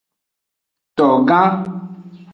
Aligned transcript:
Togan. 0.97 1.51